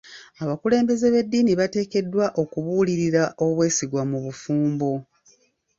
Abakulembeze 0.43 1.05
b'eddiini 1.13 1.53
bateekeddwa 1.59 2.25
okubulirira 2.41 3.23
obwesigwa 3.43 4.01
mu 4.09 4.17
bufumbo. 4.25 4.91